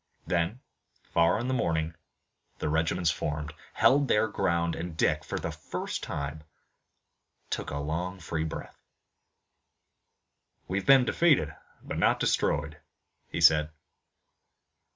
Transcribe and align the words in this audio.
Then, 0.25 0.61
far 1.13 1.37
in 1.37 1.47
the 1.47 1.53
morning, 1.53 1.93
the 2.57 2.69
regiments 2.69 3.13
reformed, 3.13 3.53
held 3.73 4.07
their 4.07 4.27
ground, 4.27 4.75
and 4.75 4.97
Dick, 4.97 5.23
for 5.23 5.37
the 5.37 5.51
first 5.51 6.01
time, 6.01 6.43
took 7.51 7.69
a 7.69 7.77
long 7.77 8.19
free 8.19 8.43
breath. 8.43 8.81
"We've 10.67 10.87
been 10.87 11.05
defeated 11.05 11.53
but 11.83 11.99
not 11.99 12.19
destroyed," 12.19 12.81
he 13.27 13.39
said. 13.41 13.69